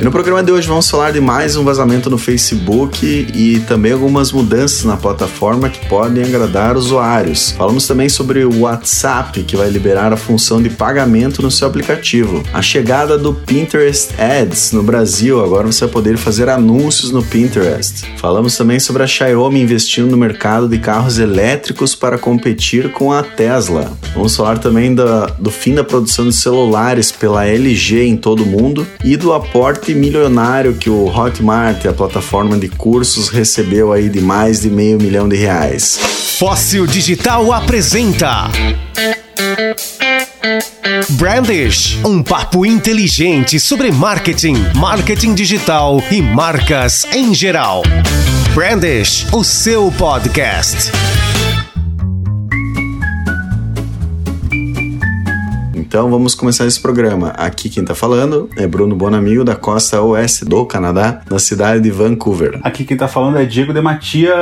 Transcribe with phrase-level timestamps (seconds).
[0.00, 3.04] E no programa de hoje vamos falar de mais um vazamento no Facebook
[3.34, 7.50] e também algumas mudanças na plataforma que podem agradar usuários.
[7.50, 12.42] Falamos também sobre o WhatsApp, que vai liberar a função de pagamento no seu aplicativo.
[12.50, 18.10] A chegada do Pinterest Ads no Brasil, agora você vai poder fazer anúncios no Pinterest.
[18.16, 23.22] Falamos também sobre a Xiaomi investindo no mercado de carros elétricos para competir com a
[23.22, 23.92] Tesla.
[24.14, 28.46] Vamos falar também da, do fim da produção de celulares pela LG em todo o
[28.46, 34.20] mundo e do aporte milionário que o Hotmart, a plataforma de cursos, recebeu aí de
[34.20, 35.98] mais de meio milhão de reais.
[36.38, 38.50] Fóssil Digital apresenta.
[41.10, 47.82] Brandish, um papo inteligente sobre marketing, marketing digital e marcas em geral.
[48.54, 50.90] Brandish, o seu podcast.
[55.90, 57.30] Então vamos começar esse programa.
[57.30, 61.90] Aqui quem tá falando é Bruno Bonamil, da costa oeste do Canadá, na cidade de
[61.90, 62.60] Vancouver.
[62.62, 64.32] Aqui quem tá falando é Diego de Matia,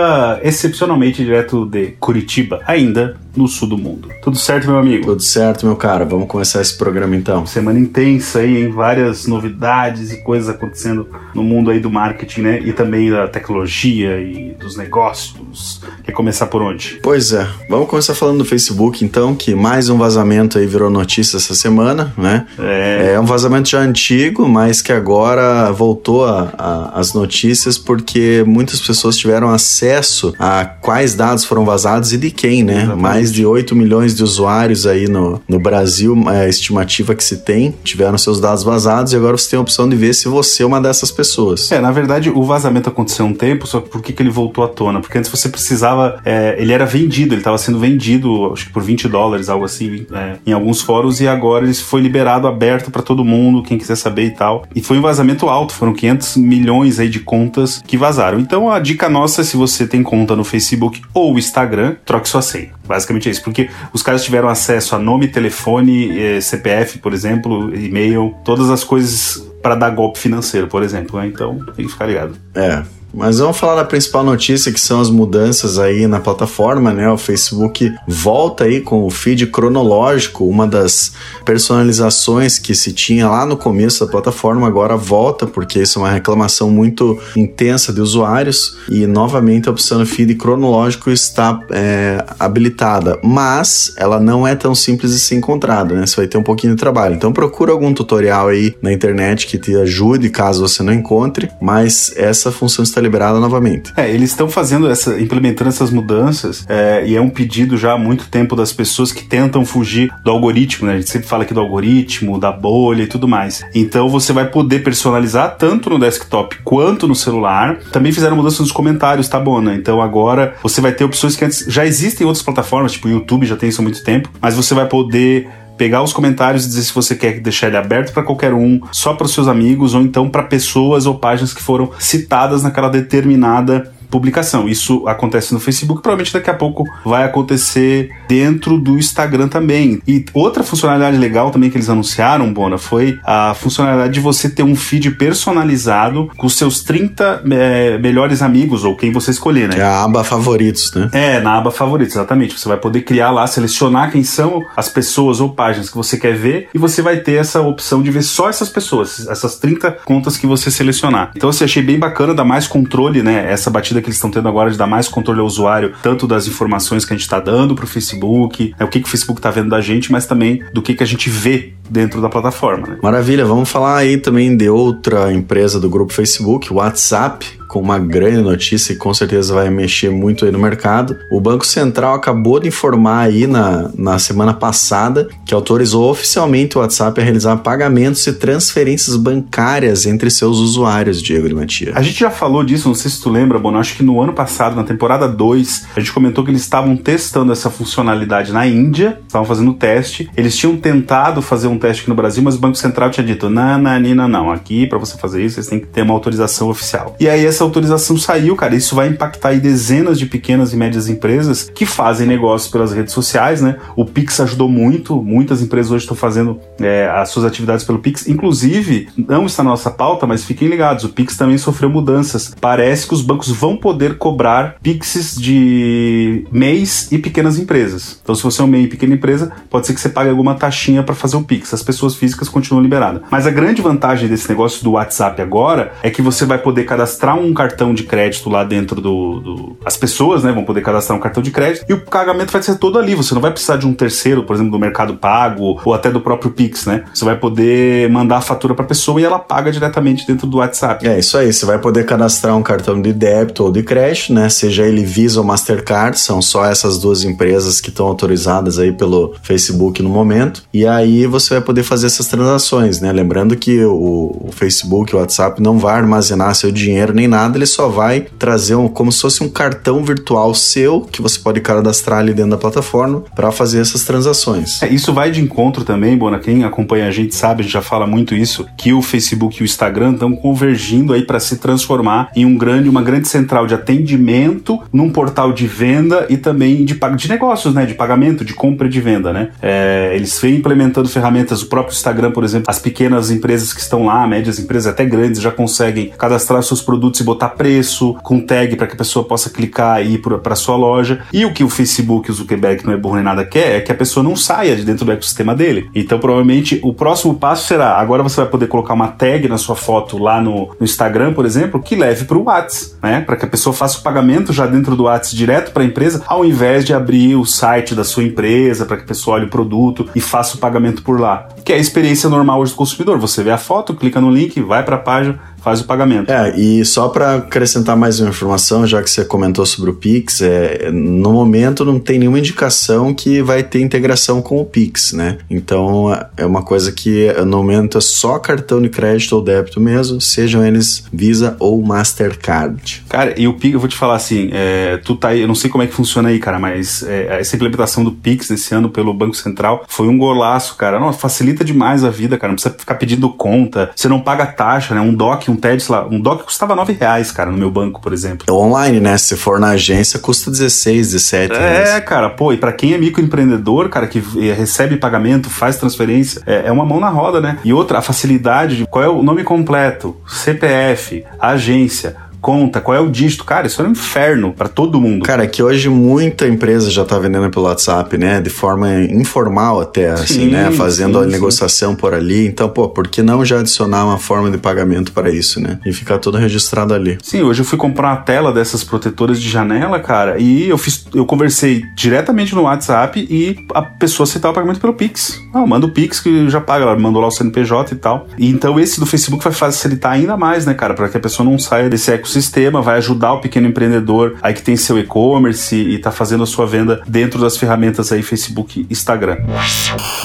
[0.42, 4.08] excepcionalmente direto de Curitiba, ainda no sul do mundo.
[4.22, 5.06] Tudo certo, meu amigo?
[5.06, 6.04] Tudo certo, meu cara.
[6.04, 7.46] Vamos começar esse programa então.
[7.46, 12.60] Semana intensa aí, em várias novidades e coisas acontecendo no mundo aí do marketing, né?
[12.60, 15.80] E também da tecnologia e dos negócios.
[16.04, 16.98] Quer começar por onde?
[17.02, 17.46] Pois é.
[17.68, 22.12] Vamos começar falando do Facebook, então, que mais um vazamento aí virou notícia essa semana,
[22.16, 22.46] né?
[22.58, 29.16] É, é um vazamento já antigo, mas que agora voltou as notícias porque muitas pessoas
[29.16, 32.82] tiveram acesso a quais dados foram vazados e de quem, né?
[32.82, 33.02] Exatamente.
[33.02, 37.22] Mais mais de 8 milhões de usuários aí no, no Brasil, é a estimativa que
[37.22, 40.28] se tem, tiveram seus dados vazados e agora você tem a opção de ver se
[40.28, 41.70] você é uma dessas pessoas.
[41.70, 44.64] É, na verdade, o vazamento aconteceu um tempo, só que por que, que ele voltou
[44.64, 45.00] à tona?
[45.00, 48.82] Porque antes você precisava, é, ele era vendido, ele estava sendo vendido, acho que por
[48.82, 53.02] 20 dólares, algo assim, é, em alguns fóruns, e agora ele foi liberado, aberto para
[53.02, 54.64] todo mundo, quem quiser saber e tal.
[54.74, 58.38] E foi um vazamento alto, foram 500 milhões aí de contas que vazaram.
[58.38, 62.77] Então a dica nossa, se você tem conta no Facebook ou Instagram, troque sua senha.
[62.88, 67.74] Basicamente é isso, porque os caras tiveram acesso a nome, telefone, eh, CPF, por exemplo,
[67.74, 71.20] e-mail, todas as coisas para dar golpe financeiro, por exemplo.
[71.20, 71.26] Né?
[71.26, 72.36] Então tem que ficar ligado.
[72.54, 72.82] É,
[73.12, 77.10] mas vamos falar da principal notícia, que são as mudanças aí na plataforma, né?
[77.10, 81.12] O Facebook volta aí com o feed cronológico, uma das
[81.44, 86.10] personalizações que se tinha lá no começo da plataforma, agora volta, porque isso é uma
[86.10, 93.94] reclamação muito intensa de usuários e novamente a opção feed cronológico está é, habilitada, mas
[93.96, 96.06] ela não é tão simples de ser encontrada, né?
[96.06, 97.14] Você vai ter um pouquinho de trabalho.
[97.14, 102.12] Então procura algum tutorial aí na internet que te ajude caso você não encontre, mas
[102.16, 103.92] essa função está liberada novamente.
[103.96, 107.98] É, eles estão fazendo essa, implementando essas mudanças é, e é um pedido já há
[107.98, 110.94] muito tempo das pessoas que tentam fugir do algoritmo, né?
[110.94, 113.64] A gente sempre fala aqui do algoritmo, da bolha e tudo mais.
[113.74, 117.78] Então você vai poder personalizar tanto no desktop quanto no celular.
[117.92, 119.74] Também fizeram mudança nos comentários, tá bom, né?
[119.74, 123.10] Então agora você vai ter opções que antes já existem em outras plataformas, tipo o
[123.10, 125.48] YouTube já tem isso há muito tempo, mas você vai poder
[125.78, 129.14] pegar os comentários e dizer se você quer deixar ele aberto para qualquer um, só
[129.14, 133.92] para os seus amigos ou então para pessoas ou páginas que foram citadas naquela determinada
[134.10, 134.68] publicação.
[134.68, 140.00] Isso acontece no Facebook, provavelmente daqui a pouco vai acontecer dentro do Instagram também.
[140.06, 144.62] E outra funcionalidade legal também que eles anunciaram, Bona, foi a funcionalidade de você ter
[144.62, 149.74] um feed personalizado com seus 30 é, melhores amigos ou quem você escolher, né?
[149.74, 151.08] Que é a aba favoritos, né?
[151.12, 152.58] É, na aba favoritos, exatamente.
[152.58, 156.34] Você vai poder criar lá, selecionar quem são as pessoas ou páginas que você quer
[156.34, 160.36] ver e você vai ter essa opção de ver só essas pessoas, essas 30 contas
[160.36, 161.32] que você selecionar.
[161.36, 163.50] Então, assim, achei bem bacana, dar mais controle, né?
[163.50, 166.46] Essa batida que eles estão tendo agora de dar mais controle ao usuário, tanto das
[166.46, 169.38] informações que a gente está dando para o Facebook, né, o que, que o Facebook
[169.38, 172.86] está vendo da gente, mas também do que, que a gente vê dentro da plataforma.
[172.86, 172.98] Né?
[173.02, 178.40] Maravilha, vamos falar aí também de outra empresa do grupo Facebook, WhatsApp com uma grande
[178.40, 181.18] notícia que com certeza vai mexer muito aí no mercado.
[181.30, 186.80] O Banco Central acabou de informar aí na, na semana passada que autorizou oficialmente o
[186.80, 191.92] WhatsApp a realizar pagamentos e transferências bancárias entre seus usuários, Diego de Matia.
[191.94, 194.32] A gente já falou disso, não sei se tu lembra, Bono, acho que no ano
[194.32, 199.20] passado, na temporada 2, a gente comentou que eles estavam testando essa funcionalidade na Índia,
[199.26, 200.30] estavam fazendo teste.
[200.36, 203.50] Eles tinham tentado fazer um teste aqui no Brasil, mas o Banco Central tinha dito:
[203.50, 206.68] não, não, não, não, aqui para você fazer isso, você tem que ter uma autorização
[206.68, 207.16] oficial.
[207.20, 208.76] E aí, essa autorização saiu, cara.
[208.76, 213.12] Isso vai impactar aí dezenas de pequenas e médias empresas que fazem negócios pelas redes
[213.12, 213.76] sociais, né?
[213.96, 218.28] O Pix ajudou muito, muitas empresas hoje estão fazendo é, as suas atividades pelo Pix.
[218.28, 222.54] Inclusive, não está na nossa pauta, mas fiquem ligados, o Pix também sofreu mudanças.
[222.60, 228.20] Parece que os bancos vão poder cobrar Pixes de MEIs e pequenas empresas.
[228.22, 230.54] Então, se você é um MEI e pequena empresa, pode ser que você pague alguma
[230.54, 231.74] taxinha para fazer o Pix.
[231.74, 233.22] As pessoas físicas continuam liberadas.
[233.30, 237.36] Mas a grande vantagem desse negócio do WhatsApp agora é que você vai poder cadastrar
[237.36, 239.76] um cartão de crédito lá dentro do, do.
[239.84, 242.76] As pessoas, né, vão poder cadastrar um cartão de crédito e o pagamento vai ser
[242.76, 243.14] todo ali.
[243.14, 246.20] Você não vai precisar de um terceiro, por exemplo, do Mercado Pago ou até do
[246.20, 247.04] próprio Pix, né?
[247.12, 250.58] Você vai poder mandar a fatura para a pessoa e ela paga diretamente dentro do
[250.58, 251.06] WhatsApp.
[251.06, 251.52] É isso aí.
[251.52, 254.48] Você vai poder cadastrar um cartão de débito ou de crédito, né?
[254.48, 259.34] Seja ele Visa ou Mastercard, são só essas duas empresas que estão autorizadas aí pelo
[259.42, 260.62] Facebook no momento.
[260.72, 263.12] E aí você vai poder fazer essas transações, né?
[263.12, 267.66] Lembrando que o, o Facebook, o WhatsApp não vai armazenar seu dinheiro nem nada, ele
[267.66, 272.20] só vai trazer um, como se fosse um cartão virtual seu que você pode cadastrar
[272.20, 274.82] ali dentro da plataforma para fazer essas transações.
[274.82, 276.38] É, isso vai de encontro também, Bona.
[276.38, 279.62] Quem acompanha a gente sabe, a gente já fala muito isso, que o Facebook e
[279.62, 283.74] o Instagram estão convergindo aí para se transformar em um grande, uma grande central de
[283.74, 287.86] atendimento, num portal de venda e também de, de negócios, né?
[287.86, 289.50] De pagamento, de compra e de venda, né?
[289.60, 294.06] É, eles vêm implementando ferramentas, o próprio Instagram, por exemplo, as pequenas empresas que estão
[294.06, 298.76] lá, médias empresas até grandes, já conseguem cadastrar seus produtos e botar preço com tag
[298.76, 301.20] para que a pessoa possa clicar e ir para sua loja.
[301.32, 303.92] E o que o Facebook o Zuckerberg não é burro nem nada quer é que
[303.92, 305.88] a pessoa não saia de dentro do ecossistema dele.
[305.94, 309.76] Então, provavelmente, o próximo passo será: agora você vai poder colocar uma tag na sua
[309.76, 313.20] foto lá no, no Instagram, por exemplo, que leve para o WhatsApp, né?
[313.20, 316.22] Para que a pessoa faça o pagamento já dentro do WhatsApp direto para a empresa,
[316.26, 319.50] ao invés de abrir o site da sua empresa para que a pessoa olhe o
[319.50, 321.48] produto e faça o pagamento por lá.
[321.64, 323.18] Que é a experiência normal hoje do consumidor.
[323.18, 326.30] Você vê a foto, clica no link, vai para a página, faz o pagamento.
[326.30, 330.40] É, e só para acrescentar mais uma informação, já que você comentou sobre o Pix,
[330.40, 335.38] é, no momento não tem nenhuma indicação que vai ter integração com o Pix, né?
[335.50, 336.06] Então
[336.36, 340.64] é uma coisa que no momento é só cartão de crédito ou débito mesmo, sejam
[340.64, 343.04] eles Visa ou Mastercard.
[343.08, 345.54] Cara, e o Pix, eu vou te falar assim, é, tu tá aí, eu não
[345.54, 348.88] sei como é que funciona aí, cara, mas é, essa implementação do Pix nesse ano
[348.88, 350.98] pelo Banco Central foi um golaço, cara.
[350.98, 352.52] Nossa, facilita demais a vida, cara.
[352.52, 355.00] Não precisa ficar pedindo conta, você não paga taxa, né?
[355.00, 358.00] Um DOC, um TED, sei lá, um DOC custava 9 reais, cara, no meu banco,
[358.00, 358.46] por exemplo.
[358.48, 359.16] É online, né?
[359.18, 361.90] Se for na agência, custa 16, 17 reais.
[361.90, 364.20] É, cara, pô, e pra quem é microempreendedor, cara, que
[364.52, 367.58] recebe pagamento, faz transferência, é, é uma mão na roda, né?
[367.64, 373.00] E outra, a facilidade de qual é o nome completo, CPF, agência, conta, qual é
[373.00, 373.44] o dígito.
[373.44, 375.24] Cara, isso é um inferno para todo mundo.
[375.24, 378.40] Cara, que hoje muita empresa já tá vendendo pelo WhatsApp, né?
[378.40, 380.70] De forma informal até, assim, sim, né?
[380.72, 381.96] Fazendo sim, a negociação sim.
[381.96, 382.46] por ali.
[382.46, 385.78] Então, pô, por que não já adicionar uma forma de pagamento para isso, né?
[385.84, 387.18] E ficar tudo registrado ali.
[387.22, 391.06] Sim, hoje eu fui comprar uma tela dessas protetoras de janela, cara, e eu fiz,
[391.14, 395.40] eu conversei diretamente no WhatsApp e a pessoa aceitava o pagamento pelo Pix.
[395.52, 398.26] Ah, manda o Pix que já paga, ela mandou lá o CNPJ e tal.
[398.38, 401.48] E então esse do Facebook vai facilitar ainda mais, né, cara, para que a pessoa
[401.48, 405.74] não saia desse ecossistema ecossistema, vai ajudar o pequeno empreendedor aí que tem seu e-commerce
[405.74, 409.38] e está fazendo a sua venda dentro das ferramentas aí Facebook e Instagram.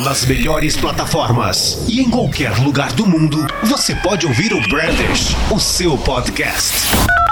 [0.03, 5.59] Nas melhores plataformas e em qualquer lugar do mundo, você pode ouvir o Brandish, o
[5.59, 7.22] seu podcast.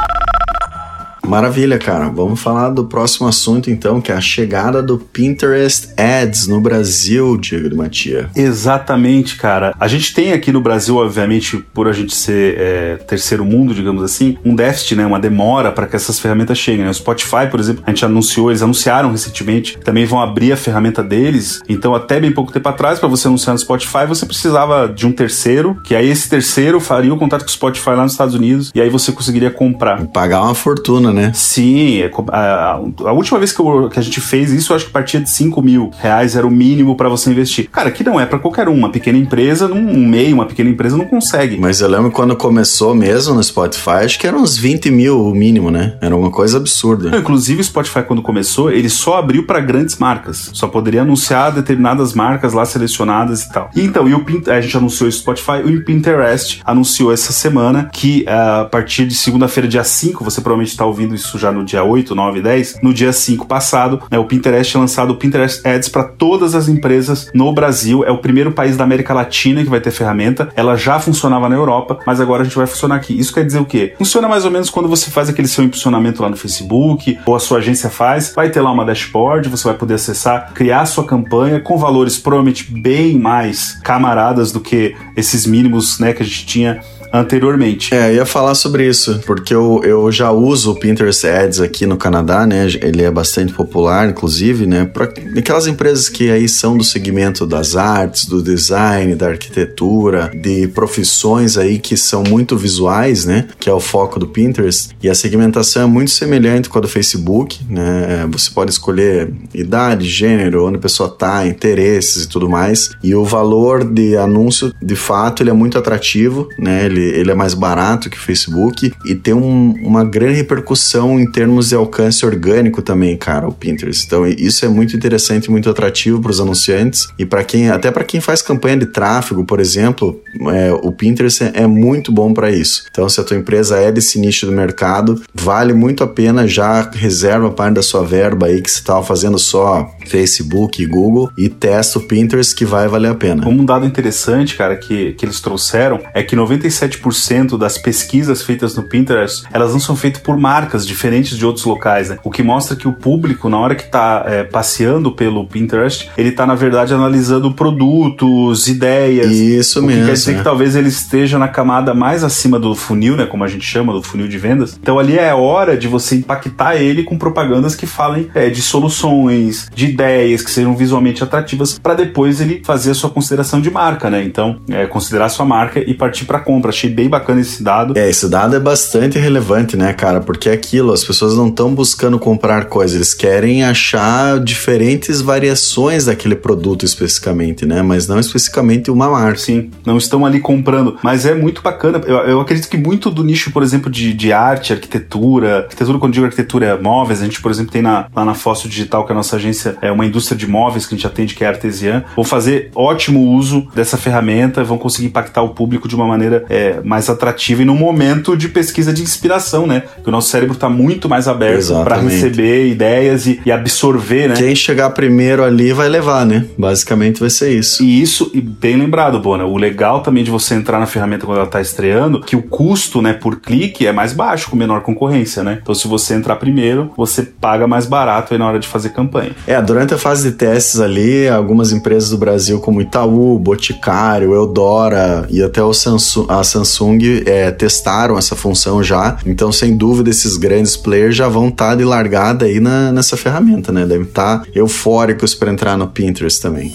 [1.32, 2.10] Maravilha, cara.
[2.10, 7.38] Vamos falar do próximo assunto então, que é a chegada do Pinterest Ads no Brasil,
[7.38, 8.30] Diego de Matia.
[8.36, 9.74] Exatamente, cara.
[9.80, 14.04] A gente tem aqui no Brasil, obviamente, por a gente ser é, terceiro mundo, digamos
[14.04, 16.84] assim, um déficit, né, uma demora para que essas ferramentas cheguem.
[16.84, 16.92] Né?
[16.92, 21.02] O Spotify, por exemplo, a gente anunciou, eles anunciaram recentemente, também vão abrir a ferramenta
[21.02, 21.62] deles.
[21.70, 25.14] Então, até bem pouco tempo atrás, para você anunciar no Spotify, você precisava de um
[25.14, 28.70] terceiro, que aí esse terceiro faria o contato com o Spotify lá nos Estados Unidos
[28.76, 30.04] e aí você conseguiria comprar.
[30.04, 31.21] E pagar uma fortuna, né?
[31.34, 34.86] Sim, é a, a, última vez que, eu, que, a gente fez isso, eu acho
[34.86, 37.70] que partia de 5 mil reais era o mínimo para você investir.
[37.70, 38.82] Cara, que não é para qualquer um.
[38.82, 41.58] Uma pequena empresa, um meio, uma pequena empresa não consegue.
[41.60, 45.36] Mas eu lembro quando começou mesmo no Spotify, acho que eram uns 20 mil o
[45.36, 45.98] mínimo, né?
[46.02, 47.12] Era uma coisa absurda.
[47.12, 50.50] Não, inclusive, o Spotify, quando começou, ele só abriu para grandes marcas.
[50.54, 53.70] Só poderia anunciar determinadas marcas lá selecionadas e tal.
[53.76, 58.26] E então, e o, a gente anunciou no Spotify, o Pinterest anunciou essa semana que
[58.28, 61.84] a partir de segunda-feira, dia 5, você provavelmente está ouvindo ouvindo isso já no dia
[61.84, 65.90] 8, 9, 10, no dia 5 passado, né, o Pinterest é lançado o Pinterest Ads
[65.90, 68.04] para todas as empresas no Brasil.
[68.06, 70.50] É o primeiro país da América Latina que vai ter ferramenta.
[70.56, 73.18] Ela já funcionava na Europa, mas agora a gente vai funcionar aqui.
[73.18, 73.94] Isso quer dizer o quê?
[73.98, 77.40] Funciona mais ou menos quando você faz aquele seu impulsionamento lá no Facebook, ou a
[77.40, 81.60] sua agência faz, vai ter lá uma dashboard, você vai poder acessar, criar sua campanha
[81.60, 86.82] com valores provavelmente bem mais camaradas do que esses mínimos né, que a gente tinha
[87.12, 87.94] anteriormente.
[87.94, 91.98] É, ia falar sobre isso, porque eu, eu já uso o Pinterest Ads aqui no
[91.98, 92.68] Canadá, né?
[92.82, 94.86] Ele é bastante popular, inclusive, né?
[94.86, 95.06] Para
[95.38, 101.58] aquelas empresas que aí são do segmento das artes, do design, da arquitetura, de profissões
[101.58, 103.48] aí que são muito visuais, né?
[103.60, 104.96] Que é o foco do Pinterest.
[105.02, 108.28] E a segmentação é muito semelhante com a do Facebook, né?
[108.32, 112.92] Você pode escolher idade, gênero, onde a pessoa tá, interesses e tudo mais.
[113.04, 116.86] E o valor de anúncio, de fato, ele é muito atrativo, né?
[116.86, 121.20] Ele ele, ele é mais barato que o Facebook e tem um, uma grande repercussão
[121.20, 124.06] em termos de alcance orgânico também, cara, o Pinterest.
[124.06, 127.92] Então isso é muito interessante e muito atrativo para os anunciantes e para quem, até
[127.92, 130.22] para quem faz campanha de tráfego, por exemplo,
[130.54, 132.86] é, o Pinterest é, é muito bom para isso.
[132.92, 136.90] Então se a tua empresa é desse nicho do mercado, vale muito a pena já
[136.94, 141.50] reserva parte da sua verba aí que você estava fazendo só Facebook e Google e
[141.50, 143.48] testa o Pinterest que vai valer a pena.
[143.48, 148.76] Um dado interessante, cara, que, que eles trouxeram é que 97 97% das pesquisas feitas
[148.76, 152.18] no Pinterest, elas não são feitas por marcas diferentes de outros locais, né?
[152.24, 156.30] O que mostra que o público, na hora que está é, passeando pelo Pinterest, ele
[156.30, 159.32] está na verdade analisando produtos, ideias.
[159.32, 160.02] Isso o mesmo.
[160.02, 160.38] Que quer dizer é.
[160.38, 163.26] que talvez ele esteja na camada mais acima do funil, né?
[163.26, 164.78] Como a gente chama, do funil de vendas.
[164.82, 169.70] Então ali é hora de você impactar ele com propagandas que falem é, de soluções,
[169.74, 174.10] de ideias que sejam visualmente atrativas, para depois ele fazer a sua consideração de marca,
[174.10, 174.24] né?
[174.24, 177.98] Então, é, considerar sua marca e partir para compra achei bem bacana esse dado.
[177.98, 180.20] É, esse dado é bastante relevante, né, cara?
[180.20, 186.06] Porque é aquilo, as pessoas não estão buscando comprar coisas, eles querem achar diferentes variações
[186.06, 187.82] daquele produto especificamente, né?
[187.82, 189.38] Mas não especificamente uma marca.
[189.38, 190.98] Sim, não estão ali comprando.
[191.04, 192.02] Mas é muito bacana.
[192.06, 196.14] Eu, eu acredito que muito do nicho, por exemplo, de, de arte, arquitetura, arquitetura, quando
[196.14, 199.12] digo arquitetura, é móveis, a gente, por exemplo, tem na, lá na Fóssil Digital, que
[199.12, 201.48] é a nossa agência, é uma indústria de móveis que a gente atende, que é
[201.48, 206.46] artesian, vão fazer ótimo uso dessa ferramenta, vão conseguir impactar o público de uma maneira
[206.50, 209.84] é, mais atrativa e num momento de pesquisa de inspiração, né?
[210.04, 214.36] Que o nosso cérebro está muito mais aberto para receber ideias e, e, absorver, né?
[214.36, 216.46] Quem chegar primeiro ali vai levar, né?
[216.58, 217.84] Basicamente vai ser isso.
[217.84, 221.38] E isso, e bem lembrado, Bona, o legal também de você entrar na ferramenta quando
[221.38, 225.44] ela está estreando, que o custo, né, por clique é mais baixo, com menor concorrência,
[225.44, 225.60] né?
[225.62, 229.32] Então se você entrar primeiro, você paga mais barato aí na hora de fazer campanha.
[229.46, 235.26] É, durante a fase de testes ali, algumas empresas do Brasil como Itaú, Boticário, Eudora
[235.30, 240.10] e até o Samsung, a Samsung Samsung é, testaram essa função já, então sem dúvida
[240.10, 243.86] esses grandes players já vão estar tá de largada aí na, nessa ferramenta, né?
[243.86, 246.74] Devem estar tá eufóricos para entrar no Pinterest também.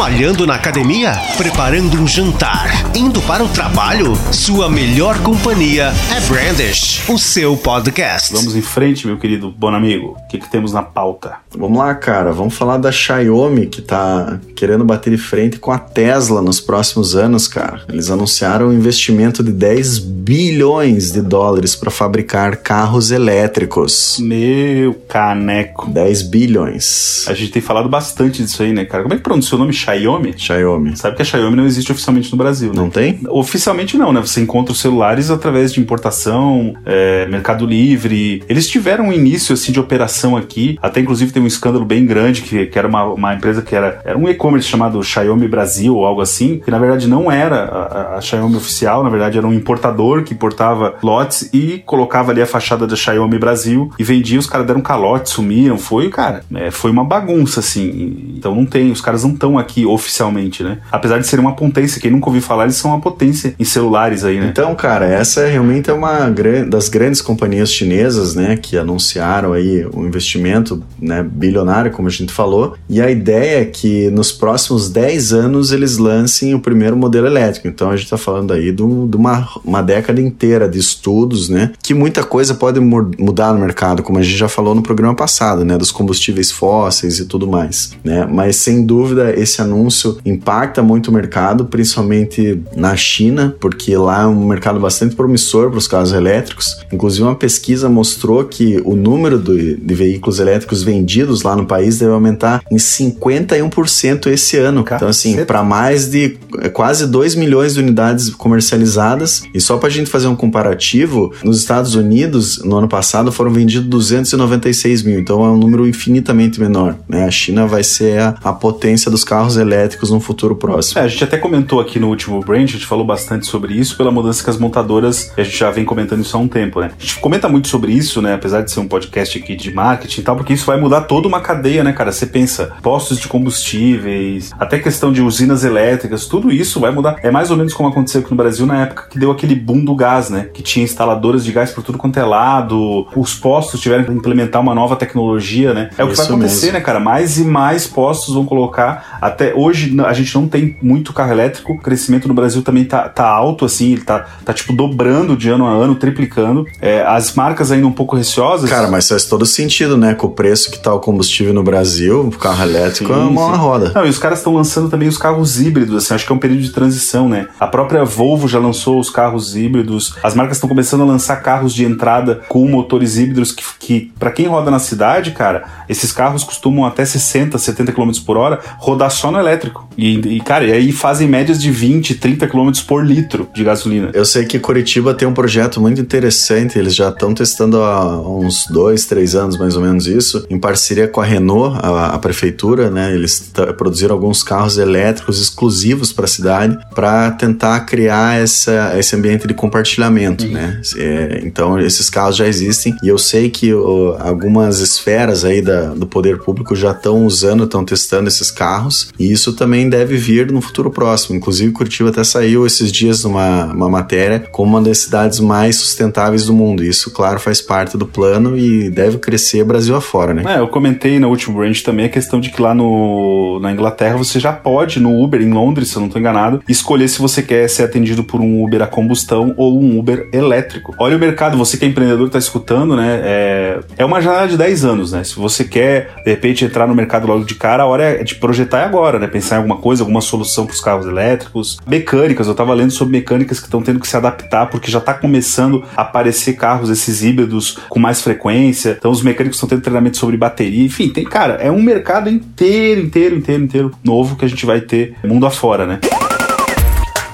[0.00, 1.12] Malhando na academia?
[1.36, 2.70] Preparando um jantar?
[2.96, 4.14] Indo para o trabalho?
[4.32, 8.32] Sua melhor companhia é Brandish, o seu podcast.
[8.32, 10.16] Vamos em frente, meu querido bom amigo.
[10.18, 11.34] O que, que temos na pauta?
[11.54, 12.32] Vamos lá, cara.
[12.32, 17.14] Vamos falar da Xiaomi, que tá querendo bater de frente com a Tesla nos próximos
[17.14, 17.82] anos, cara.
[17.86, 24.16] Eles anunciaram um investimento de 10 bilhões de dólares para fabricar carros elétricos.
[24.18, 25.90] Meu caneco.
[25.90, 27.26] 10 bilhões.
[27.28, 29.02] A gente tem falado bastante disso aí, né, cara?
[29.02, 29.89] Como é que pronuncia o nome Xiaomi?
[30.36, 30.96] Xiaomi.
[30.96, 32.76] Sabe que a Xiaomi não existe oficialmente no Brasil, né?
[32.76, 33.20] Não tem?
[33.28, 34.20] Oficialmente não, né?
[34.20, 38.42] Você encontra os celulares através de importação, é, Mercado Livre.
[38.48, 40.78] Eles tiveram um início, assim, de operação aqui.
[40.82, 44.00] Até, inclusive, tem um escândalo bem grande, que, que era uma, uma empresa que era,
[44.04, 48.16] era um e-commerce chamado Xiaomi Brasil ou algo assim, que na verdade não era a,
[48.16, 52.46] a Xiaomi oficial, na verdade era um importador que importava lotes e colocava ali a
[52.46, 55.78] fachada da Xiaomi Brasil e vendia, os caras deram calote, sumiam.
[55.78, 58.34] Foi, cara, é, foi uma bagunça, assim.
[58.36, 60.78] Então não tem, os caras não estão aqui aqui oficialmente, né?
[60.90, 64.24] Apesar de ser uma potência, quem nunca ouviu falar, eles são uma potência em celulares
[64.24, 64.48] aí, né?
[64.50, 66.28] Então, cara, essa realmente é uma
[66.68, 72.32] das grandes companhias chinesas, né, que anunciaram aí um investimento, né, bilionário, como a gente
[72.32, 77.26] falou, e a ideia é que nos próximos 10 anos eles lancem o primeiro modelo
[77.26, 77.68] elétrico.
[77.68, 81.94] Então a gente tá falando aí de, uma, uma década inteira de estudos, né, que
[81.94, 85.78] muita coisa pode mudar no mercado, como a gente já falou no programa passado, né,
[85.78, 88.26] dos combustíveis fósseis e tudo mais, né?
[88.26, 94.22] Mas sem dúvida esse esse anúncio impacta muito o mercado, principalmente na China, porque lá
[94.22, 96.78] é um mercado bastante promissor para os carros elétricos.
[96.92, 101.98] Inclusive, uma pesquisa mostrou que o número de, de veículos elétricos vendidos lá no país
[101.98, 104.80] deve aumentar em 51% esse ano.
[104.80, 109.42] Então, assim, para mais de é, quase 2 milhões de unidades comercializadas.
[109.54, 113.52] E só para a gente fazer um comparativo, nos Estados Unidos, no ano passado, foram
[113.52, 115.20] vendidos 296 mil.
[115.20, 116.96] Então, é um número infinitamente menor.
[117.08, 117.24] Né?
[117.24, 121.00] A China vai ser a, a potência dos carros elétricos no futuro próximo.
[121.00, 123.96] É, a gente até comentou aqui no último Brand, a gente falou bastante sobre isso,
[123.96, 126.90] pela mudança que as montadoras, a gente já vem comentando isso há um tempo, né?
[126.98, 128.34] A gente comenta muito sobre isso, né?
[128.34, 131.28] Apesar de ser um podcast aqui de marketing e tal, porque isso vai mudar toda
[131.28, 132.12] uma cadeia, né, cara?
[132.12, 137.18] Você pensa, postos de combustíveis, até questão de usinas elétricas, tudo isso vai mudar.
[137.22, 139.84] É mais ou menos como aconteceu aqui no Brasil na época que deu aquele boom
[139.84, 140.48] do gás, né?
[140.52, 144.60] Que tinha instaladoras de gás por tudo quanto é lado, os postos tiveram que implementar
[144.60, 145.90] uma nova tecnologia, né?
[145.96, 146.78] É o que vai acontecer, mesmo.
[146.78, 147.00] né, cara?
[147.00, 149.18] Mais e mais postos vão colocar.
[149.20, 153.08] Até hoje a gente não tem muito carro elétrico, o crescimento no Brasil também tá,
[153.08, 156.66] tá alto, assim, ele tá, tá tipo dobrando de ano a ano, triplicando.
[156.80, 158.68] É, as marcas ainda um pouco receosas.
[158.68, 160.14] Cara, mas faz todo sentido, né?
[160.14, 163.52] Com o preço que tá o combustível no Brasil, o carro elétrico sim, é uma
[163.52, 163.58] sim.
[163.58, 163.92] roda.
[163.94, 166.38] Não, e os caras estão lançando também os carros híbridos, assim, acho que é um
[166.38, 167.48] período de transição, né?
[167.58, 171.74] A própria Volvo já lançou os carros híbridos, as marcas estão começando a lançar carros
[171.74, 176.44] de entrada com motores híbridos que, que para quem roda na cidade, cara, esses carros
[176.44, 179.88] costumam até 60, 70 km por hora rodar só no elétrico.
[179.96, 184.10] E, e, cara, e aí fazem médias de 20, 30 km por litro de gasolina.
[184.14, 188.66] Eu sei que Curitiba tem um projeto muito interessante, eles já estão testando há uns
[188.70, 192.90] dois, três anos mais ou menos isso, em parceria com a Renault, a, a prefeitura,
[192.90, 193.14] né?
[193.14, 199.46] Eles produziram alguns carros elétricos exclusivos para a cidade para tentar criar essa, esse ambiente
[199.46, 200.52] de compartilhamento, uhum.
[200.52, 200.80] né?
[200.96, 203.70] É, então esses carros já existem e eu sei que
[204.18, 209.30] algumas esferas aí da, do poder público já estão usando, estão testando esses carros e
[209.30, 211.36] isso também deve vir no futuro próximo.
[211.36, 216.46] Inclusive Curitiba até saiu esses dias numa uma matéria como uma das cidades mais sustentáveis
[216.46, 216.82] do mundo.
[216.82, 220.42] Isso, claro, faz parte do plano e deve crescer Brasil afora, né?
[220.46, 224.16] É, eu comentei no último range também a questão de que lá no, na Inglaterra
[224.16, 227.42] você já pode, no Uber, em Londres, se eu não estou enganado, escolher se você
[227.42, 230.94] quer ser atendido por um Uber a combustão ou um Uber elétrico.
[230.98, 233.20] Olha o mercado, você que é empreendedor está escutando, né?
[233.22, 235.22] É, é uma janela de 10 anos, né?
[235.24, 238.36] Se você quer, de repente, entrar no mercado logo de cara, a hora é de
[238.36, 239.26] projetar é agora, né?
[239.26, 241.78] Pensar em alguma coisa, alguma solução para os carros elétricos.
[241.86, 245.12] Mecânicas, eu estava lendo sobre mecânicas que estão tendo que se adaptar porque já está
[245.12, 248.96] começando a aparecer carros, esses híbridos com mais frequência.
[248.98, 250.84] Então os mecânicos estão tendo treinamento sobre bateria.
[250.84, 254.80] Enfim, tem, cara, é um mercado inteiro, inteiro, inteiro, inteiro novo que a gente vai
[254.80, 255.98] ter mundo afora, né?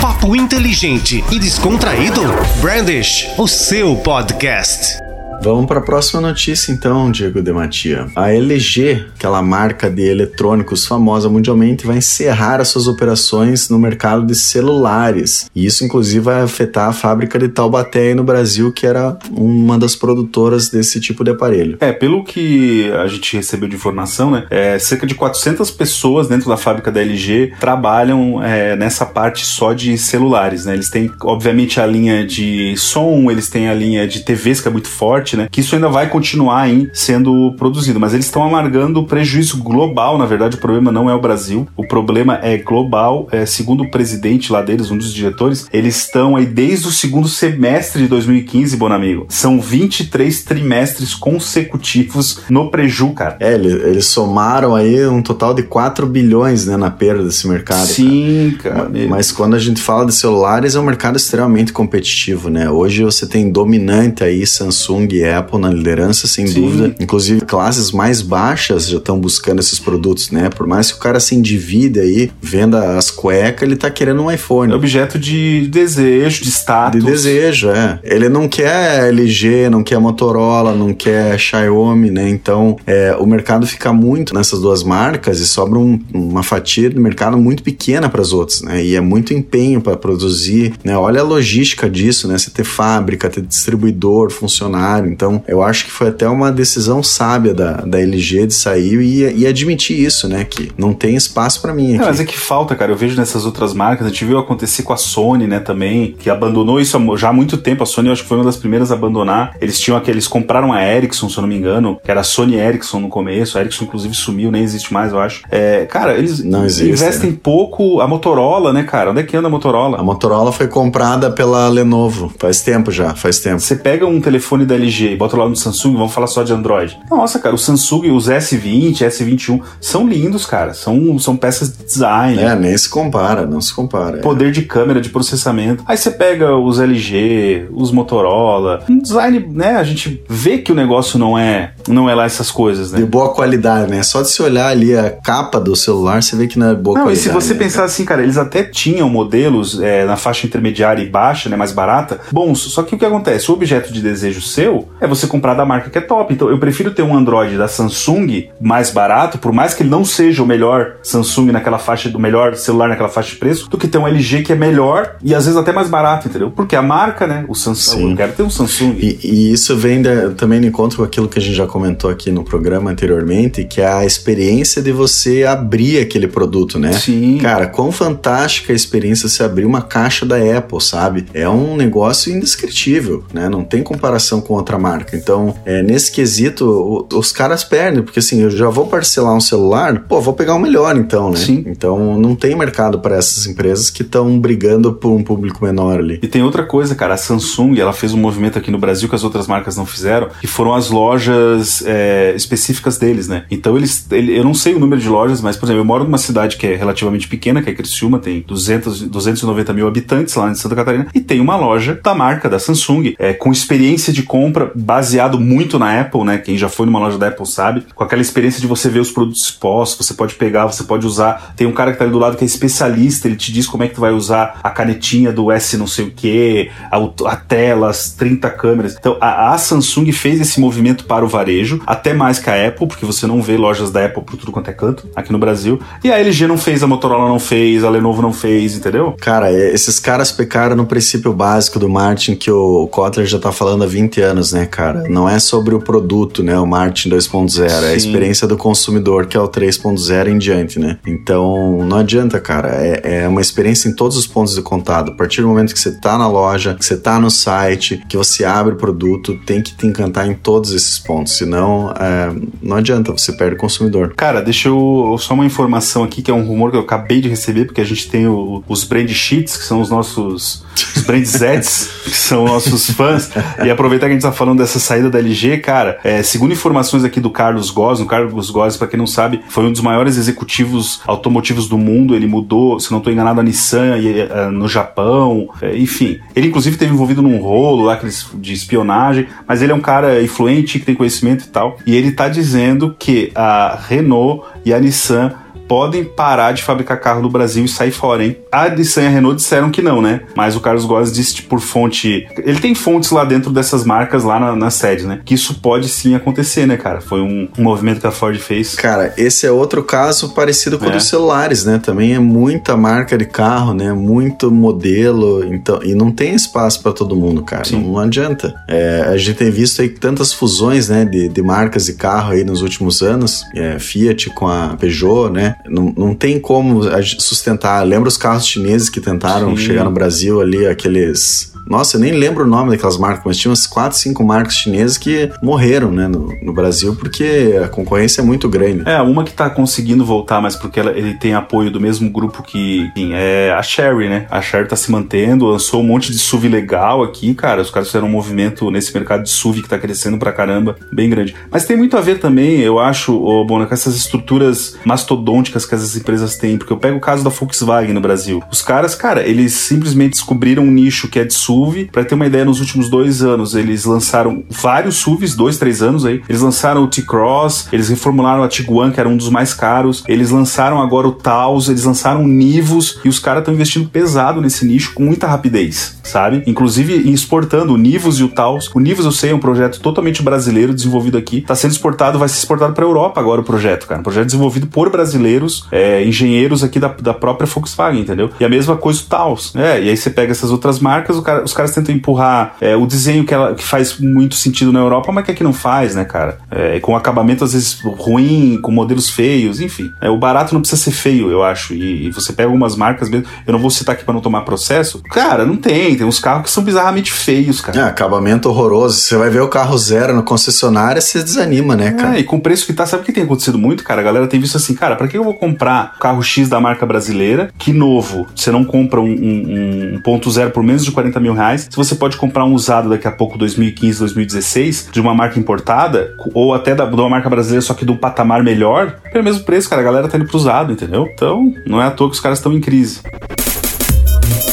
[0.01, 2.23] Papo inteligente e descontraído?
[2.61, 5.06] Brandish, o seu podcast.
[5.43, 8.07] Vamos para a próxima notícia então, Diego Dematia.
[8.15, 14.27] A LG, aquela marca de eletrônicos famosa mundialmente, vai encerrar as suas operações no mercado
[14.27, 15.51] de celulares.
[15.55, 19.95] E isso inclusive vai afetar a fábrica de Taubaté no Brasil, que era uma das
[19.95, 21.79] produtoras desse tipo de aparelho.
[21.81, 26.49] É, pelo que a gente recebeu de informação, né, é, cerca de 400 pessoas dentro
[26.49, 30.75] da fábrica da LG trabalham é, nessa parte só de celulares, né?
[30.75, 34.71] Eles têm, obviamente, a linha de som, eles têm a linha de TVs que é
[34.71, 35.49] muito forte, né?
[35.51, 40.19] Que isso ainda vai continuar hein, sendo produzido, mas eles estão amargando prejuízo global.
[40.19, 43.27] Na verdade, o problema não é o Brasil, o problema é global.
[43.33, 47.29] É, segundo o presidente lá deles, um dos diretores, eles estão aí desde o segundo
[47.29, 49.27] semestre de 2015, bom amigo.
[49.29, 53.37] São 23 trimestres consecutivos no preju, cara.
[53.41, 57.87] É, eles somaram aí um total de 4 bilhões né, na perda desse mercado.
[57.87, 58.91] Sim, cara.
[58.91, 59.09] cara.
[59.09, 62.71] Mas quando a gente fala de celulares, é um mercado extremamente competitivo, né?
[62.71, 66.61] Hoje você tem dominante aí Samsung e Apple na liderança, sem Sim.
[66.61, 66.95] dúvida.
[67.01, 70.49] Inclusive, classes mais baixas já estão buscando esses produtos, né?
[70.49, 74.31] Por mais que o cara se endivide aí, venda as cuecas, ele tá querendo um
[74.31, 74.73] iPhone.
[74.73, 77.03] É objeto de desejo, de status.
[77.03, 77.99] De desejo, é.
[78.03, 82.29] Ele não quer LG, não quer Motorola, não quer Xiaomi, né?
[82.29, 87.01] Então, é, o mercado fica muito nessas duas marcas e sobra um, uma fatia do
[87.01, 88.85] mercado muito pequena para as outras, né?
[88.85, 90.97] E é muito empenho para produzir, né?
[90.97, 92.37] Olha a logística disso, né?
[92.39, 97.55] Você ter fábrica, ter distribuidor, funcionário, então, eu acho que foi até uma decisão sábia
[97.55, 100.45] da, da LG de sair e, e admitir isso, né?
[100.45, 101.95] Que não tem espaço para mim.
[101.95, 102.05] Aqui.
[102.05, 102.93] É, mas é que falta, cara.
[102.93, 106.31] Eu vejo nessas outras marcas, a gente viu acontecer com a Sony, né, também, que
[106.31, 107.83] abandonou isso já há muito tempo.
[107.83, 109.57] A Sony, eu acho que foi uma das primeiras a abandonar.
[109.61, 112.57] Eles tinham aqueles, compraram a Ericsson, se eu não me engano, que era a Sony
[112.57, 113.59] Ericsson no começo.
[113.59, 115.43] A Ericsson, inclusive, sumiu, nem existe mais, eu acho.
[115.51, 117.39] É, cara, eles não existe, investem né?
[117.43, 118.01] pouco.
[118.01, 119.11] A Motorola, né, cara?
[119.11, 119.99] Onde é que anda a Motorola?
[119.99, 122.33] A Motorola foi comprada pela Lenovo.
[122.39, 123.61] Faz tempo já, faz tempo.
[123.61, 126.43] Você pega um telefone da LG LG e bota lá no Samsung, vamos falar só
[126.43, 126.99] de Android.
[127.11, 130.73] Nossa, cara, o Samsung, os S20, S21 são lindos, cara.
[130.73, 132.39] São, são peças de design.
[132.39, 134.19] É, nem se compara, não se compara.
[134.19, 135.85] Poder de câmera, de processamento.
[135.87, 138.83] Aí você pega os LG, os Motorola.
[138.89, 139.77] Um design, né?
[139.77, 142.99] A gente vê que o negócio não é, não é lá essas coisas, né?
[142.99, 144.03] De boa qualidade, né?
[144.03, 146.99] Só de se olhar ali a capa do celular, você vê que não é boa
[146.99, 147.27] não, qualidade.
[147.27, 151.03] E se você né, pensar assim, cara, eles até tinham modelos é, na faixa intermediária
[151.03, 151.57] e baixa, né?
[151.57, 152.61] Mais barata, bons.
[152.61, 153.51] Só que o que acontece?
[153.51, 156.33] O objeto de desejo seu é você comprar da marca que é top.
[156.33, 160.05] Então eu prefiro ter um Android da Samsung mais barato, por mais que ele não
[160.05, 163.89] seja o melhor Samsung naquela faixa, do melhor celular naquela faixa de preço, do que
[163.89, 166.51] ter um LG que é melhor e às vezes até mais barato, entendeu?
[166.51, 167.45] Porque a marca, né?
[167.49, 168.11] O Samsung, Sim.
[168.11, 168.97] eu quero ter um Samsung.
[168.99, 172.09] E, e isso vem da- também de encontro com aquilo que a gente já comentou
[172.09, 176.95] aqui no programa anteriormente, que é a experiência de você abrir aquele produto, né?
[176.95, 177.37] Sim.
[177.37, 181.27] Cara, quão fantástica a experiência você abrir uma caixa da Apple, sabe?
[181.35, 183.47] É um negócio indescritível, né?
[183.51, 185.15] Não tem comparação com outra marca.
[185.15, 190.07] Então, é, nesse quesito, os caras perdem, porque assim, eu já vou parcelar um celular,
[190.09, 191.37] pô, vou pegar o melhor então, né?
[191.37, 191.63] Sim.
[191.67, 196.19] Então, não tem mercado para essas empresas que estão brigando por um público menor ali.
[196.23, 199.15] E tem outra coisa, cara, a Samsung, ela fez um movimento aqui no Brasil que
[199.15, 203.45] as outras marcas não fizeram, que foram as lojas é, específicas deles, né?
[203.51, 206.05] Então eles, ele- eu não sei o número de lojas, mas, por exemplo, eu moro
[206.05, 210.51] numa cidade que é relativamente pequena, que é Criciúma, tem 200, 290 mil habitantes lá
[210.51, 214.23] em Santa Catarina, e tem uma loja da marca, da Samsung, é, com experiência de
[214.23, 216.39] compra baseado muito na Apple, né?
[216.39, 219.11] Quem já foi numa loja da Apple sabe, com aquela experiência de você ver os
[219.11, 221.55] produtos expostos, você pode pegar, você pode usar.
[221.57, 223.83] Tem um cara que tá ali do lado que é especialista, ele te diz como
[223.85, 226.99] é que tu vai usar a canetinha do S não sei o que, a,
[227.31, 228.97] a tela, as 30 câmeras.
[228.99, 231.56] Então a, a Samsung fez esse movimento para o varejo,
[231.87, 234.69] até mais que a Apple, porque você não vê lojas da Apple por tudo quanto
[234.69, 235.81] é canto aqui no Brasil.
[236.03, 239.15] E a LG não fez, a Motorola não fez, a Lenovo não fez, entendeu?
[239.21, 243.53] Cara, é, esses caras pecaram no princípio básico do marketing que o Kotler já tá
[243.53, 245.05] falando há 20 anos, né, cara?
[245.09, 249.37] Não é sobre o produto, né, o marketing 2.0, é a experiência do consumidor, que
[249.37, 250.99] é o 3.0 em diante, né?
[251.07, 255.11] Então, não adianta, cara, é, é uma experiência em todos os pontos de contato.
[255.11, 258.17] A partir do momento que você tá na loja, que você tá no site, que
[258.17, 262.77] você abre o produto, tem que te encantar em todos esses pontos, senão é, não
[262.77, 264.15] adianta, você perde o consumidor.
[264.17, 267.29] Cara, deixa eu só uma informação aqui que é um rumor que eu acabei de
[267.29, 271.25] receber, porque a gente tem o- os brand sheets, que são os nossos os brand
[271.25, 273.31] zets, que são nossos fãs.
[273.65, 277.05] E aproveitar que a gente tá falando dessa saída da LG, cara, é, segundo informações
[277.05, 280.17] aqui do Carlos Goz, o Carlos Goz, pra quem não sabe, foi um dos maiores
[280.17, 282.15] executivos automotivos do mundo.
[282.15, 286.19] Ele mudou, se não tô enganado, a Nissan eh, no Japão, é, enfim.
[286.35, 287.99] Ele inclusive teve envolvido num rolo lá
[288.35, 291.77] de espionagem, mas ele é um cara influente que tem conhecimento e tal.
[291.87, 295.33] E ele tá dizendo que a Renault e a Nissan
[295.69, 298.37] podem parar de fabricar carro no Brasil e sair fora, hein?
[298.51, 300.23] A Nissan e a Renault disseram que não, né?
[300.35, 302.27] Mas o Carlos Góes disse por fonte.
[302.39, 305.21] Ele tem fontes lá dentro dessas marcas lá na, na sede, né?
[305.25, 307.01] Que isso pode sim acontecer, né, cara?
[307.01, 308.75] Foi um, um movimento que a Ford fez.
[308.75, 310.93] Cara, esse é outro caso parecido com o É.
[310.93, 311.81] dos celulares, né?
[311.83, 313.93] Também é muita marca de carro, né?
[313.93, 317.65] Muito modelo, então e não tem espaço para todo mundo, cara.
[317.65, 317.81] Sim.
[317.83, 318.55] Não, não adianta.
[318.69, 321.05] É, a gente tem visto aí tantas fusões, né?
[321.05, 325.56] De, de marcas de carro aí nos últimos anos, é, Fiat com a Peugeot, né?
[325.65, 326.83] Não, não tem como
[327.19, 327.83] sustentar.
[327.85, 329.63] Lembra os carros chineses que tentaram Sim.
[329.65, 333.51] chegar no Brasil ali, aqueles nossa, eu nem lembro o nome daquelas marcas, mas tinha
[333.51, 338.25] umas 4, 5 marcas chinesas que morreram, né, no, no Brasil, porque a concorrência é
[338.25, 338.89] muito grande.
[338.89, 342.43] É, uma que tá conseguindo voltar, mas porque ela- ele tem apoio do mesmo grupo
[342.43, 344.27] que enfim, é a Sherry, né?
[344.31, 347.61] A Sherry tá se mantendo, lançou um monte de SUV legal aqui, cara.
[347.63, 351.11] Os caras fizeram um movimento nesse mercado de SUV que tá crescendo pra caramba, bem
[351.11, 351.35] grande.
[351.51, 355.75] Mas tem muito a ver também, eu acho, ô, Bona, com essas estruturas mastodônticas que
[355.75, 358.43] essas empresas têm, porque eu pego o caso da Volkswagen no Brasil.
[358.51, 361.56] Os caras, cara, eles simplesmente descobriram um nicho que é de SUV.
[361.93, 366.05] Pra ter uma ideia, nos últimos dois anos, eles lançaram vários SUVs, dois, três anos
[366.05, 366.23] aí.
[366.29, 370.05] Eles lançaram o T-Cross, eles reformularam a Tiguan, que era um dos mais caros.
[370.09, 373.01] Eles lançaram agora o Taos, eles lançaram o Nivus.
[373.05, 376.43] E os caras estão investindo pesado nesse nicho com muita rapidez, sabe?
[376.47, 378.71] Inclusive exportando o Nivus e o Taos.
[378.75, 381.41] O Nivus, eu sei, é um projeto totalmente brasileiro, desenvolvido aqui.
[381.43, 384.01] Tá sendo exportado, vai ser exportado pra Europa agora o projeto, cara.
[384.01, 388.31] Um projeto desenvolvido por brasileiros, é, engenheiros aqui da, da própria Volkswagen, entendeu?
[388.39, 389.55] E a mesma coisa o Taos.
[389.55, 392.77] É, e aí você pega essas outras marcas, o cara- os caras tentam empurrar é,
[392.77, 395.95] o desenho que, ela, que faz muito sentido na Europa, mas que aqui não faz,
[395.95, 396.39] né, cara?
[396.51, 399.91] É, com acabamento às vezes ruim, com modelos feios, enfim.
[400.01, 401.75] É, o barato não precisa ser feio, eu acho.
[401.75, 404.43] E, e você pega algumas marcas mesmo, eu não vou citar aqui pra não tomar
[404.43, 405.03] processo.
[405.11, 405.97] Cara, não tem.
[405.97, 407.79] Tem uns carros que são bizarramente feios, cara.
[407.79, 408.99] É, acabamento horroroso.
[408.99, 412.17] Você vai ver o carro zero no concessionária, você desanima, né, cara?
[412.17, 414.01] É, e com o preço que tá, sabe o que tem acontecido muito, cara?
[414.01, 416.85] A galera tem visto assim, cara, pra que eu vou comprar carro X da marca
[416.85, 421.21] brasileira, que novo, você não compra um, um, um ponto zero por menos de 40
[421.21, 421.69] mil reais.
[421.71, 426.15] Se você pode comprar um usado daqui a pouco, 2015, 2016, de uma marca importada,
[426.35, 429.45] ou até da, de uma marca brasileira, só que de um patamar melhor, pelo mesmo
[429.45, 431.09] preço, cara, a galera tá indo pro usado, entendeu?
[431.13, 433.01] Então, não é à toa que os caras estão em crise.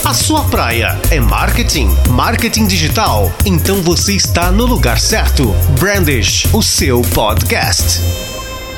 [0.05, 3.31] A sua praia é marketing, marketing digital.
[3.45, 5.45] Então você está no lugar certo.
[5.79, 8.32] Brandish, o seu podcast.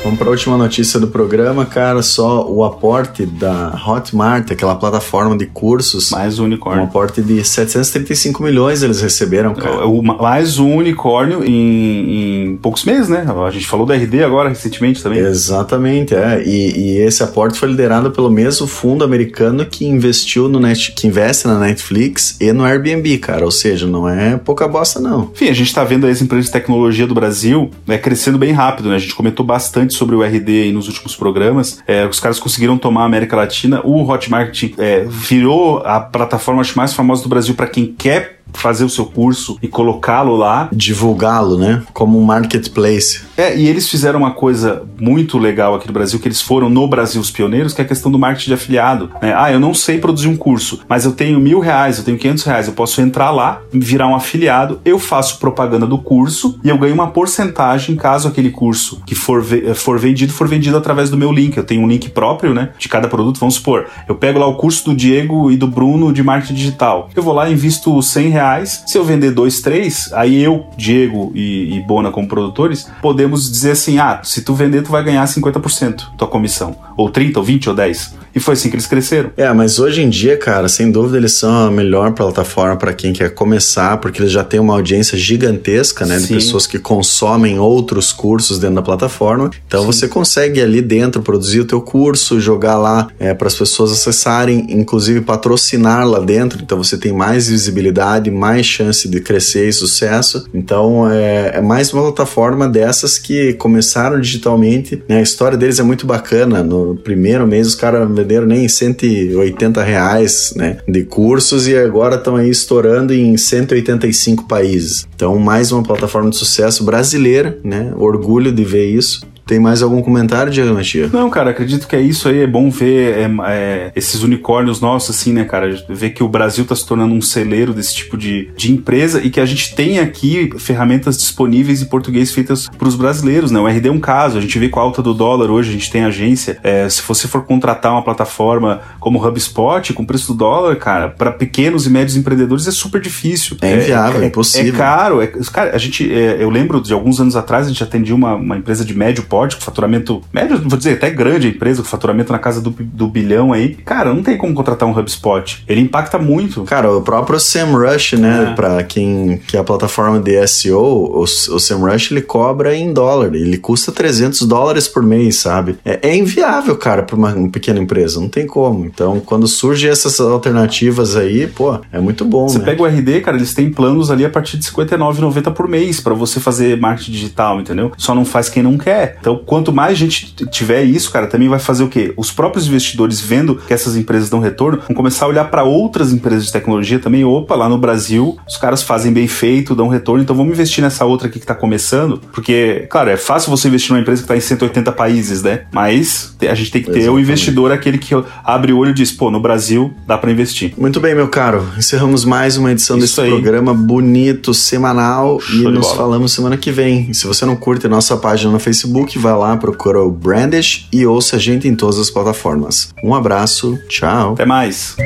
[0.06, 2.00] Vamos para a última notícia do programa, cara.
[2.00, 6.10] Só o aporte da Hotmart, aquela plataforma de cursos.
[6.12, 6.84] Mais um unicórnio.
[6.84, 9.84] Um aporte de 735 milhões eles receberam, cara.
[9.84, 13.26] O, mais um unicórnio em, em, poucos meses, né?
[13.44, 15.18] A gente falou da RD agora recentemente também.
[15.18, 16.40] Exatamente, é.
[16.46, 21.08] E, e, esse aporte foi liderado pelo mesmo fundo americano que investiu no Net, que
[21.08, 23.44] investe na Netflix e no Airbnb, cara.
[23.44, 25.32] Ou seja, não é pouca bosta, não.
[25.34, 28.88] Enfim, a gente está vendo as empresas de tecnologia do Brasil né, crescendo bem rápido,
[28.88, 28.94] né?
[28.94, 31.82] A gente comentou bastante sobre o RD nos últimos programas.
[31.86, 33.80] É, os caras conseguiram tomar a América Latina.
[33.84, 38.88] O Hotmart é, virou a plataforma mais famosa do Brasil para quem quer fazer o
[38.88, 40.68] seu curso e colocá-lo lá.
[40.72, 41.82] Divulgá-lo, né?
[41.92, 43.20] Como um marketplace.
[43.36, 46.88] É, e eles fizeram uma coisa muito legal aqui no Brasil, que eles foram no
[46.88, 49.10] Brasil os pioneiros, que é a questão do marketing de afiliado.
[49.20, 49.34] Né?
[49.36, 52.44] Ah, eu não sei produzir um curso, mas eu tenho mil reais, eu tenho quinhentos
[52.44, 56.78] reais, eu posso entrar lá, virar um afiliado, eu faço propaganda do curso e eu
[56.78, 61.30] ganho uma porcentagem caso aquele curso que for, for vendido, for vendido através do meu
[61.30, 61.56] link.
[61.56, 63.38] Eu tenho um link próprio, né, de cada produto.
[63.38, 67.10] Vamos supor, eu pego lá o curso do Diego e do Bruno de marketing digital.
[67.14, 68.45] Eu vou lá e invisto 100 reais.
[68.86, 73.72] Se eu vender dois, três, aí eu, Diego e, e Bona como produtores, podemos dizer
[73.72, 76.76] assim: ah, se tu vender, tu vai ganhar 50% tua comissão.
[76.96, 78.14] Ou 30, ou 20, ou 10.
[78.36, 79.30] E foi assim que eles cresceram.
[79.34, 83.10] É, mas hoje em dia, cara, sem dúvida eles são a melhor plataforma para quem
[83.10, 86.26] quer começar, porque eles já têm uma audiência gigantesca, né, Sim.
[86.26, 89.50] de pessoas que consomem outros cursos dentro da plataforma.
[89.66, 89.86] Então Sim.
[89.86, 94.66] você consegue ali dentro produzir o teu curso, jogar lá é, para as pessoas acessarem,
[94.68, 96.60] inclusive patrocinar lá dentro.
[96.62, 100.46] Então você tem mais visibilidade, mais chance de crescer e sucesso.
[100.52, 105.02] Então é, é mais uma plataforma dessas que começaram digitalmente.
[105.08, 105.18] Né?
[105.18, 106.62] A história deles é muito bacana.
[106.62, 112.36] No primeiro mês os caras venderam nem 180 reais né, de cursos e agora estão
[112.36, 115.06] aí estourando em 185 países.
[115.14, 117.92] Então, mais uma plataforma de sucesso brasileira, né?
[117.96, 119.20] Orgulho de ver isso.
[119.46, 121.12] Tem mais algum comentário, Diego Matias?
[121.12, 122.40] Não, cara, acredito que é isso aí.
[122.40, 125.72] É bom ver é, é, esses unicórnios nossos, assim, né, cara?
[125.88, 129.30] Ver que o Brasil tá se tornando um celeiro desse tipo de, de empresa e
[129.30, 133.60] que a gente tem aqui ferramentas disponíveis em português feitas para os brasileiros, né?
[133.60, 134.36] O RD é um caso.
[134.36, 136.58] A gente vê com a alta do dólar hoje, a gente tem agência.
[136.64, 140.74] É, se você for contratar uma plataforma como o HubSpot, com o preço do dólar,
[140.74, 143.56] cara, para pequenos e médios empreendedores é super difícil.
[143.62, 144.74] É inviável, é, é impossível.
[144.74, 145.22] É caro.
[145.22, 148.34] É, cara, a gente, é, eu lembro de alguns anos atrás, a gente atendia uma,
[148.34, 151.88] uma empresa de médio porte, com faturamento médio, vou dizer, até grande a empresa, com
[151.88, 153.74] faturamento na casa do, do bilhão aí.
[153.74, 155.64] Cara, não tem como contratar um HubSpot.
[155.68, 156.62] Ele impacta muito.
[156.64, 158.54] Cara, o próprio SEMrush, né, é.
[158.54, 161.26] pra quem que é a plataforma de SEO, o, o
[161.60, 165.78] SEMrush ele cobra em dólar, ele custa 300 dólares por mês, sabe?
[165.84, 168.84] É, é inviável, cara, pra uma, uma, pequena empresa, não tem como.
[168.84, 172.64] Então, quando surgem essas alternativas aí, pô, é muito bom, Você né?
[172.64, 176.00] pega o RD, cara, eles têm planos ali a partir de R$ 59,90 por mês
[176.00, 177.92] para você fazer marketing digital, entendeu?
[177.96, 179.18] Só não faz quem não quer.
[179.26, 182.14] Então, quanto mais gente tiver isso, cara, também vai fazer o quê?
[182.16, 186.12] Os próprios investidores vendo que essas empresas dão retorno, vão começar a olhar para outras
[186.12, 187.24] empresas de tecnologia também.
[187.24, 191.04] Opa, lá no Brasil, os caras fazem bem feito, dão retorno, então vamos investir nessa
[191.04, 194.36] outra aqui que tá começando, porque, claro, é fácil você investir numa empresa que tá
[194.36, 195.64] em 180 países, né?
[195.72, 197.20] Mas a gente tem que ter Exatamente.
[197.20, 200.72] o investidor, aquele que abre o olho e diz, pô, no Brasil dá para investir.
[200.78, 201.66] Muito bem, meu caro.
[201.76, 203.28] Encerramos mais uma edição isso desse aí.
[203.28, 205.96] programa bonito, semanal, Show e nos bola.
[205.96, 207.10] falamos semana que vem.
[207.10, 211.06] E se você não curte nossa página no Facebook, vai lá, procura o Brandish e
[211.06, 212.94] ouça a gente em todas as plataformas.
[213.02, 214.32] Um abraço, tchau.
[214.32, 214.96] Até mais.